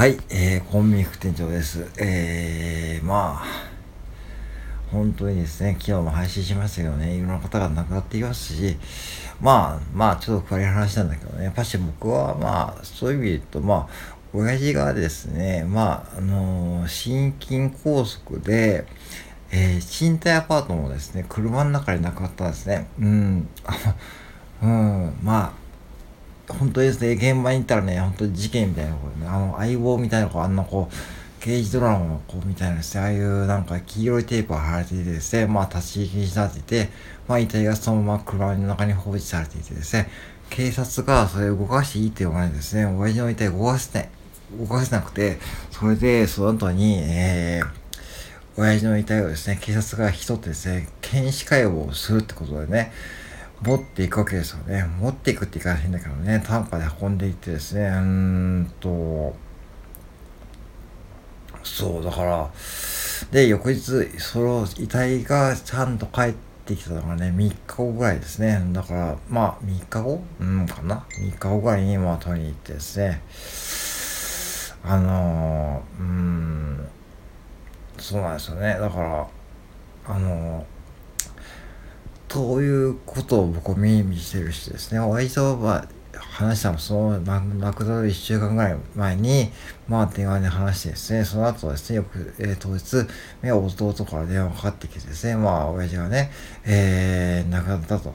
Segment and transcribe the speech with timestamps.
[0.00, 1.86] はい、えー、コンビニ副店長です。
[1.98, 3.44] えー、まあ、
[4.90, 8.78] 本当にですね、昨日も配信しましたけどね、いろんな方が亡くなっていますし、
[9.42, 13.88] まあ、まあ、ちょっと暗い話なんだけどね、やっぱし僕は、まあ、そういう意味で言うと、まあ、
[14.32, 18.86] 親父がですね、まあ、あのー、心筋梗塞で、
[19.50, 22.88] えー、賃貸アパートもですね、車の中で亡くなったんですね。
[22.98, 23.48] うん、
[24.62, 25.59] うん、まあ、
[26.52, 30.94] 本当ですね、現場に行ったらね、本当に事件みたいな、ね、あの、相棒みたいな子、あんなこう、
[31.40, 36.90] 刑事ドラマの子みたいなですね、ああいうなんか黄色いテープが貼られていてですね、まあ立ち入りになっていて、
[37.26, 40.10] まあ遺体がそのまま車の中に放置されていてですね、
[40.50, 44.08] 警察がそれを動かしていいって言わないですね、親父の遺体を動かせない、
[44.58, 45.38] 動かせなくて、
[45.70, 52.92] それでその後に、えー、親父の遺体をですね、警察が引き取ってですね、検視解剖をするってことでね、
[53.62, 54.84] 持っていくわけですよね。
[55.00, 59.36] 持っていくって言い方変だけどね、担架で運んでいってですね、うーんと、
[61.62, 62.50] そう、だから、
[63.30, 63.80] で、翌日、
[64.18, 66.32] その遺体がちゃんと帰っ
[66.64, 68.62] てきたのがね、3日後ぐらいですね。
[68.72, 70.22] だから、まあ、3日後？
[70.40, 73.20] うんかな ?3 日後ぐらいに、まあ、取りに行ってですね、
[74.82, 76.88] あのー、うん、
[77.98, 78.78] そうなんですよね。
[78.80, 79.26] だから、
[80.06, 80.79] あのー
[82.30, 89.50] ということを僕は耳にしてるしですね、割とは話したのその亡くなる1週間ぐらい前に、
[89.88, 93.04] まあ電話で話してですね、その後ですね、よく、えー、当日、
[93.42, 96.30] 弟から電話かかってきてですね、まあ親父がね、
[96.64, 98.14] えー、亡くなったと。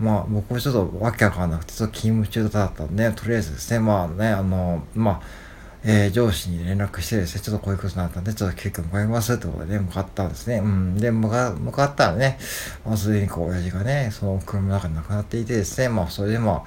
[0.00, 5.45] まあ僕もちょっとわけわかんなくて、ちょっと勤務中だったんで、とりあえずですね、まあね、あの、まあ、
[5.84, 10.58] えー、上司に連絡してですね、ちょっとこういうことになったんで、ちょっと急遽向かいますってことでね、向かったんですね。
[10.58, 10.96] うん。
[10.96, 12.38] で、向か、向かったらね、
[12.84, 16.62] まあ、すでにこう、親父がね、その車の中に亡くなっていてですね、まあ、それでまあ、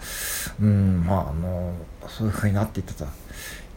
[0.61, 1.73] うん、まあ、あの、
[2.07, 3.05] そういう風になっていったと。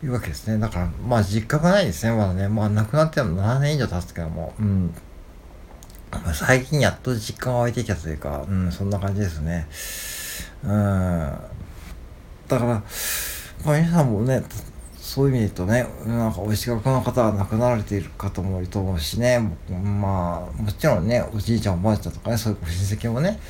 [0.04, 0.58] いうわけですね。
[0.58, 2.48] だから、まあ、実家がないですね、まだね。
[2.48, 4.94] まあ、亡くなっても7年以上経つけども、うん。
[6.10, 9.68] まあ、最近やっと実感が湧いてきたというか、うん、そんな感じですね。
[10.64, 10.70] うん。
[12.48, 12.82] だから、
[13.64, 14.42] まあ、皆さんもね、
[15.02, 23.40] そういう意味で言うとね、なんかお石垣の方は亡くなられている方もいると思うしね、まあ、もちろんね、おじいちゃんおばあちゃんとかね、そういうご親戚もね、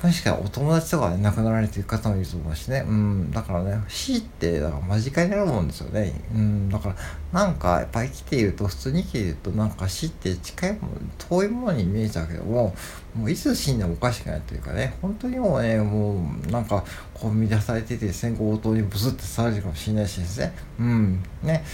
[0.00, 2.84] 確かにお友達とかね、亡くなられている方もいると思うしね。
[2.86, 3.30] うん。
[3.30, 6.12] だからね、死って、だから間近にあるもんですよね。
[6.34, 6.68] うん。
[6.68, 6.96] だから、
[7.32, 10.88] なんか、やっぱり生きていると、普通に生きていると、なんか死って近いもの、
[11.30, 12.74] 遠いものに見えちゃうけども、
[13.14, 20.52] もういつ死んでもおかしくないというかね、本当にもうね、もう、なんか、コンビニで働いててですね、強盗にブスってされるかもしれないしですね。
[20.78, 21.22] うん。
[21.42, 21.64] ね。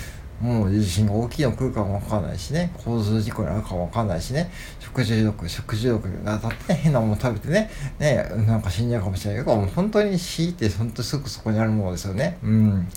[0.43, 7.71] もう地震が大きいの来るかもわかんないしね、交通事故に遭うかもわかんないしね、食中毒、食中毒が当たって変なもの食べてね、
[8.01, 12.39] ね、なんか死んじゃうかもしれないけど、本当に死って本当にすぐそこにあるものですよね。
[12.43, 12.89] うん。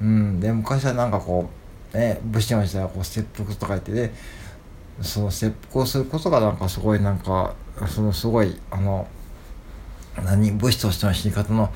[0.00, 0.40] うん。
[0.40, 1.48] で、昔はなんかこ
[1.94, 4.12] う、ね、武士の時代はこう、切腹とか言ってね、
[5.00, 7.54] その切腹をすることがなんかすごいなんか、
[7.86, 9.06] そのすごい、あの、
[10.24, 11.70] 何、武士としての死に方の、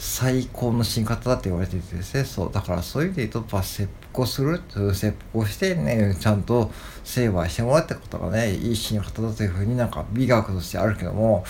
[0.00, 4.60] 最高の死に方だって言われててですね、そう、だからそういう意味で言うと、まあ、切腹する、
[4.94, 6.70] 切腹してね、ちゃんと
[7.02, 11.44] 成敗してもらってことがね、いい死に方だというふうになんか美学としてあるけども、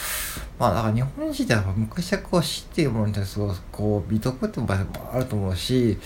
[0.59, 5.99] まあ、だから日本人ってやっぱ昔はこう死っていうものに対するこう美徳って場合もあると思うし、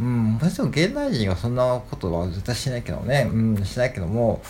[0.00, 4.40] うん、もちろん現代人がそんなことは絶対しないけどね、うん、しないけども、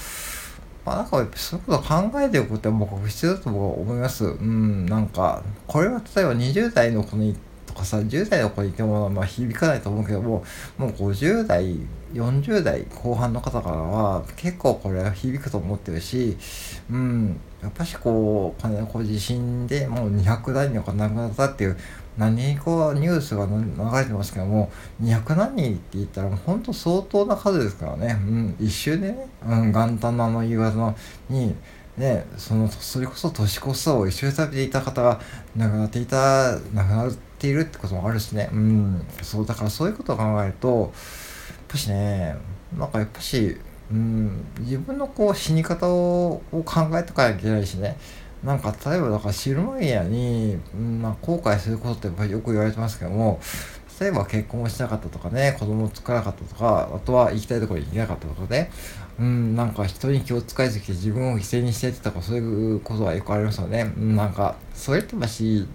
[0.84, 4.24] まあなんかそういうこと考えておくって僕必要だと思います。
[4.24, 7.36] うん、なんか、これは例えば20代の子に
[7.72, 10.44] とかさ、10代の子にいてもまあ響かないと思うけども、
[10.76, 11.76] もう50代、
[12.12, 16.36] 40代後半の方からは結構これは響くと思ってるし、
[16.90, 21.76] うん、やっぱしこう、こう地震でもう200代の方亡くなったっていう
[22.18, 24.70] 何人こうニュースが流れてますけども
[25.02, 30.94] 200何人って言ったら本当相当な数ですからね、うん、一瞬でね、うん、元旦のあの夕方
[31.30, 31.54] に
[31.96, 35.20] ねそのそれこそ年越しそを一緒に食べていた方が
[35.56, 38.48] 亡くなっていた亡くなっているってこともあるしね。
[38.52, 39.06] うん。
[39.22, 40.90] そうだからそういうことを考えるとやっ
[41.68, 42.36] ぱしね
[42.76, 43.56] なんかやっぱし
[43.90, 46.62] うん、自分のこう死に方を考
[46.98, 47.96] えとかなきゃいけないしね。
[48.42, 53.38] なんか例えばだからシルマリアに、まあ、後悔することってやっぱりよく言われてますけども
[54.02, 58.70] 例えば結婚をしなかったとかね子供を作らなかったとかあとは行きたいところに行けなかったとかね。
[59.20, 65.68] うんなんか人に気を使いすぎて自分を犠牲にしてってとかそういうことはよくありますよね、うん、なんかそれってまし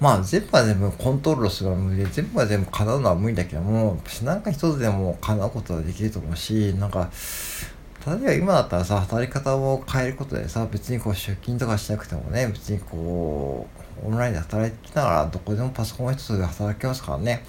[0.00, 7.10] まあ全部は全部コントロールするのは無理で全部は全部叶うのは無理だけどもなんか一つでも叶うことはできると思うしなんか
[8.06, 13.66] 例えば今だったらさ、働き方を変えることでさ、別にこう出勤とかしなくてもね、別にこ
[14.02, 17.44] う、オンラインで働きながらどこでもパソコン一つで働けますからね。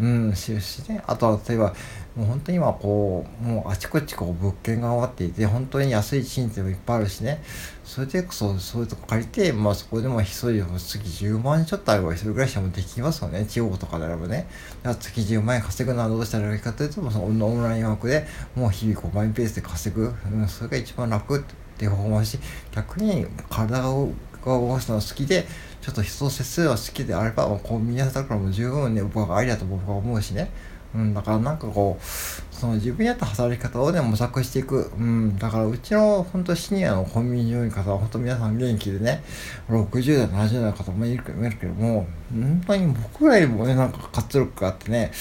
[0.00, 1.74] うんしるしねあとは例えば
[2.20, 7.42] もう本当に今こうもうあちこちこう物件が終わっていて本当に安い賃貸もいっぱいあるしね。
[7.82, 13.46] それでこそそういうとこ借りてまあそこでも一人月10万円ちょっとあれば一人暮らしもできますよね。
[13.46, 14.46] 地方とかであればね。
[14.82, 21.42] だから月10万円稼ぐのはどうしたらいいかというとそのオンラインワークでもう日々こうマイペースで稼ぐ、うん、それが一番楽っ
[21.78, 22.38] ていう方法もあるし
[22.70, 24.10] 逆に体を
[24.44, 25.46] 動かすのが好きで
[25.80, 30.50] ちょっと人と接するのが好きであればこう皆さんからも十分ね僕はありだと僕は思うしね。
[30.94, 39.22] うん、だからなんかこうその自分に合った働き方をね模索していく、うん、だからうちの本当シニアのコンビニの方は本当皆さん元気でね
[39.68, 45.12] 60代70代の方もいるけども本当に僕らよりもねなんか活力があってね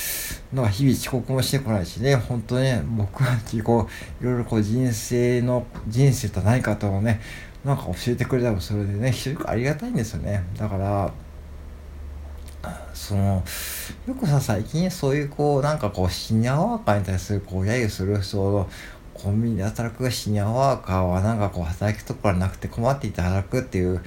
[0.52, 3.88] なんか日々遅刻もしてこないしね本当ね僕らにこ
[4.22, 7.22] ういろいろこう人生の人生と何かとをね
[7.64, 10.44] なんか教えてくれたらそれでね非常にありがたいんですよね。
[10.58, 11.12] だから
[12.94, 13.44] その
[14.08, 18.70] よくさ最近そういうこうなんかこうシニアワーカーに対するこう揶揄するその
[19.14, 24.02] コンビニで働くシニアワーカーはなんかこう働くところなくて困っていて働くっていう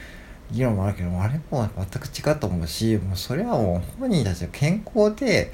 [0.50, 5.52] 議論もあるけどあれも全く違うと思うしもうそれはもう本人たちは健康で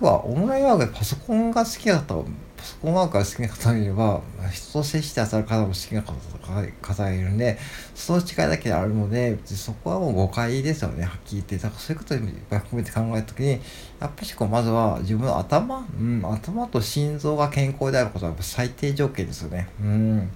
[0.00, 2.26] 要はオンラインワークでパソコンが好きだと
[2.56, 4.20] パソコンワークが好きな方もいれば
[4.52, 7.58] 人と接して当たる方も好きな方がいるんで
[7.94, 11.04] その違いだけあるのでそこはもう誤解ですよね。
[11.04, 11.56] はっきり言って。
[11.56, 12.18] だからそういうことを
[12.58, 13.60] 含めて考えた時にやっ
[14.00, 19.68] ぱりこうまずは自分の頭、うん、頭と心臓が健康であることは最低条件ですよね。
[19.80, 20.30] うん。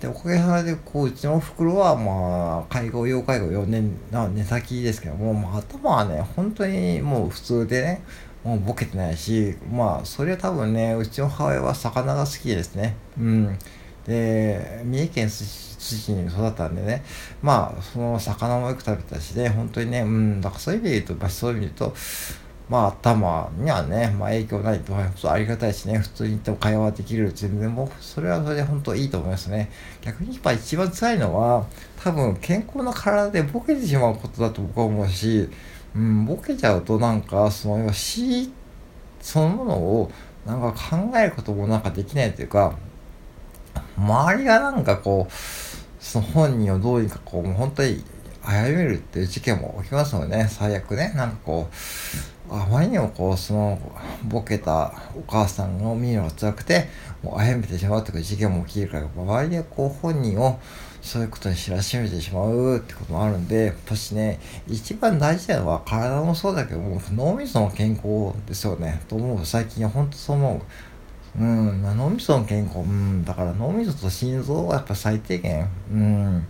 [0.00, 8.02] でおかげさまでこううちのおふくろはまあ介護要介護4年な寝先ですけども、まあ、頭はね本当にもう普通でね
[8.44, 12.96] もうボケてないしまあそれは多分ねうちの母親は魚が好きですね。
[13.18, 13.58] うん。
[14.06, 17.04] で三重県津市に育ったんでね。
[17.42, 19.48] まあその魚もよく食べたしね。
[19.48, 20.40] 本当にねうん。
[20.40, 21.96] だからそういう意味で言うと、まあ、そういう意味で言うと
[22.68, 24.94] まあ頭にはね、まあ、影響ないと
[25.30, 25.98] ありがたいしね。
[25.98, 27.32] 普通に言っても会話できる。
[27.32, 29.70] 全然もうそれはそれで本当いいと思いますね。
[30.02, 31.66] 逆にやっぱ一番辛いのは
[32.02, 35.48] 多分健康な体でボケてしまうことだと僕は思うし
[35.94, 38.52] うん、ボケちゃうとなんかその死
[39.20, 40.10] そのものを
[40.46, 42.76] なんか考えることもなんかできないというか
[43.96, 45.32] 周りがなんかこう
[46.02, 48.04] その本人をどうにかこうもう本当に
[48.42, 50.48] 殺めるっていう事件も起きますのでね。
[50.48, 51.12] 最悪ね。
[51.14, 51.68] なんかこ
[52.50, 53.78] うあまりにもこうその
[54.24, 56.88] ボケたお母さんを見るのが辛くて
[57.22, 60.58] もう殺めてしまうという事件も起きるから周りでこう本人を
[61.08, 64.38] そういうことに知らしめてしまうってこともあるんで、やっぱしね、
[64.68, 69.00] 一番大事なのは体もそうだけども、脳みその健康ですよね。
[69.08, 69.46] と思う。
[69.46, 70.60] 最近は本当そう思
[71.36, 71.40] う。
[71.40, 76.46] うん、脳みその健康、うん、だから脳みそと心臓はやっぱ最低限、うん、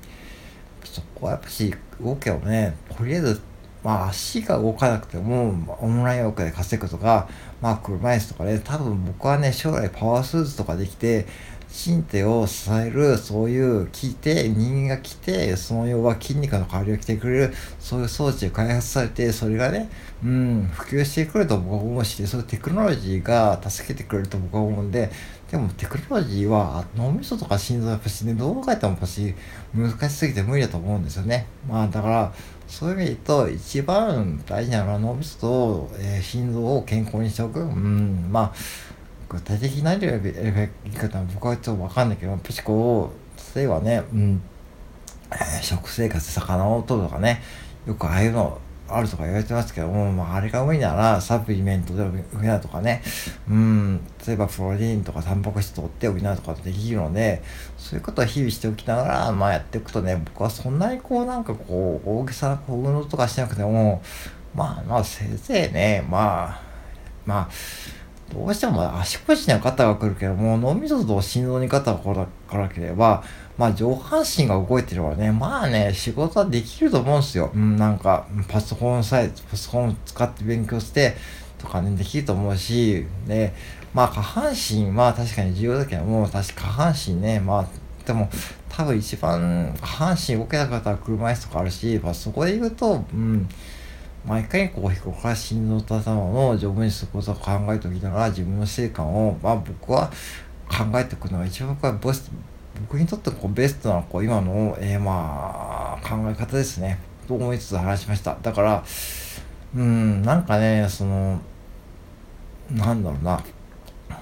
[0.82, 3.40] そこはやっぱし動けばね、とりあえず、
[3.84, 7.28] まあ足が動かなくても、オンラインワークで稼ぐとか、
[7.60, 11.26] まあ車椅子とかね、多分僕はね、将来パワースーツとかできて、
[11.70, 19.91] 身体を支える、そういう聞いて、人間が来て、その要は筋肉の代わりを来てくれる、そういう装置が開発されて、それがね、
[20.25, 25.11] うん、普及してくると僕は思うし、そういうテクノロジーが助けてくれると僕は思うんで、
[25.50, 29.35] でもテクノロジーは脳みそとか心臓やっぱしね、どう考えてもやっぱし
[29.75, 31.47] 難しすぎて無理だと思うんですよね。
[31.69, 32.32] まあだから、
[32.67, 37.61] そういう意味で言うと、一番大事なのは脳みそと、えー、心臓を健康にしておく。
[37.61, 38.53] うん、まあ、
[39.29, 40.08] 具体的な言
[40.87, 43.11] い方は僕はちょっとわかんないけど、やっぱしこ
[43.55, 44.43] う、例えばね、うん、
[45.31, 47.43] えー、食生活魚を取るとかね、
[47.87, 48.58] よくああいうの
[48.89, 53.03] あるとか言われてますけども、まあ、あれが無理ならサプリメントで補うとかね、
[53.49, 57.43] うん、例えばプロテインとかタンパク質取って補うとかできるので、
[57.77, 64.03] そういうことは日々しておきながら、まあやっていくとね、僕はそんなにこうなんかこう、大げさなこう運動とかしなくても、
[64.55, 66.61] まあまあせいぜいね、まあ、
[67.27, 67.49] まあ、
[68.32, 73.23] どうしても足腰には肩が来るけども、脳みそと心臓に肩が来なければ、
[73.56, 77.51] まあ上半身が動いてればね、まあね、仕事はできると思うんですよ。
[77.55, 81.17] うん、なんか、パソコンさえ、パソコン使って勉強して、
[81.58, 83.55] とかね、できると思うし、で、
[83.94, 87.69] まあ下半身、まあ確かに重要だけども、確か下半身ね、まあ、
[88.06, 88.29] でも、
[88.69, 93.49] 多分一番下半身動けなかったら車椅子とかあるし、まあそこで言うと、うん、
[94.29, 100.11] 毎回こう、ここから心臓と頭の丈夫にすることを考えておきながら自分の成果を、まあ僕は
[100.69, 102.31] 考えておくのが一番これボス
[102.81, 106.99] 僕にとってこうベストなこう今の、えー、まあ考え方ですね。
[107.27, 108.37] と思いつつ話しました。
[108.43, 108.85] だから、
[109.75, 111.41] うん、なんかね、その、
[112.70, 113.43] なんだろうな。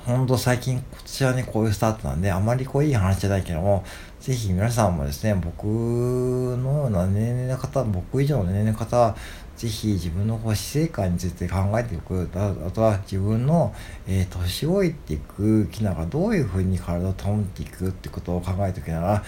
[0.05, 3.85] ほんと最近、こちらね、こういうスタートなんで、あまりこういい話じゃないけども、
[4.21, 9.15] ぜひ皆さんもですね、僕のような年齢の方、僕以上の年齢の方、
[9.57, 12.29] ぜひ自分の死生観について考えていく。
[12.35, 13.75] あとは自分の、
[14.07, 19.25] えー、年老いていく機能がどういうふうに体を保っていくってことを考えておきながら、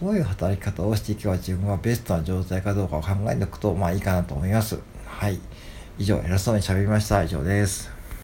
[0.00, 4.78] どういう働き方をしていけば自分がベストな状態かどうかを考えておくと、まあいいかなと思います。
[5.06, 5.38] はい。
[5.98, 7.22] 以上、偉そうに喋りました。
[7.22, 8.01] 以上です。